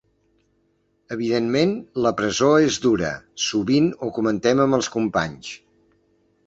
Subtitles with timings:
[1.15, 1.75] Evidentment,
[2.07, 3.13] la presó és dura,
[3.51, 5.55] sovint ho comentem amb els companys.